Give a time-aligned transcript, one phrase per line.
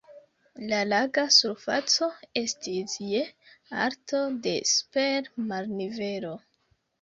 [0.69, 2.07] La laga surfaco
[2.41, 3.21] estis je
[3.83, 6.35] alto de super marnivelo.